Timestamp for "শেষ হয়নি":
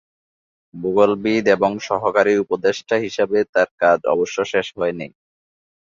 4.51-5.07